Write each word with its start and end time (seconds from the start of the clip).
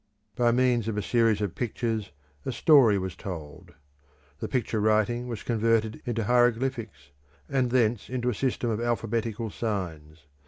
By 0.35 0.51
means 0.51 0.87
of 0.87 0.97
a 0.97 1.01
series 1.03 1.41
of 1.41 1.53
pictures 1.53 2.11
a 2.43 2.51
story 2.51 2.97
was 2.97 3.15
told; 3.15 3.75
the 4.39 4.47
picture 4.47 4.79
writing 4.81 5.27
was 5.27 5.43
converted 5.43 6.01
into 6.05 6.23
hieroglyphics, 6.23 7.11
and 7.47 7.69
thence 7.69 8.09
into 8.09 8.27
a 8.27 8.33
system 8.33 8.71
of 8.71 8.81
alphabetical 8.81 9.51
signs. 9.51 10.25